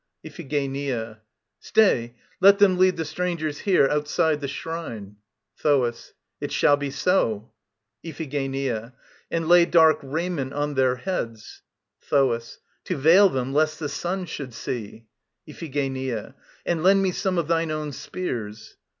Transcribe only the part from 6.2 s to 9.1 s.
It shall be so. IPHIGENIA.